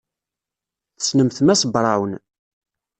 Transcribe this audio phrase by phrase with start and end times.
[0.97, 2.11] Tessnemt Mass Brown?